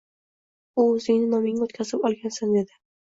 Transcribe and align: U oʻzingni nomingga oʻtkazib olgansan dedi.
U 0.79 0.85
oʻzingni 0.93 1.27
nomingga 1.33 1.67
oʻtkazib 1.67 2.09
olgansan 2.11 2.57
dedi. 2.59 2.79